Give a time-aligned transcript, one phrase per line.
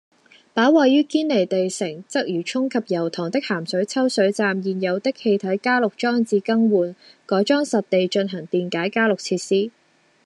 [0.55, 6.95] 把位於堅尼地城、鰂魚涌及油塘的鹹水抽水站現有的氣體加氯裝置更換，
[7.27, 9.71] 改裝實地進行電解加氯設施